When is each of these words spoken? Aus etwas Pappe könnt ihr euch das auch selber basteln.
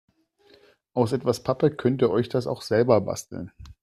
Aus 0.93 1.11
etwas 1.11 1.43
Pappe 1.43 1.69
könnt 1.69 2.01
ihr 2.01 2.09
euch 2.09 2.27
das 2.27 2.47
auch 2.47 2.63
selber 2.63 3.01
basteln. 3.01 3.51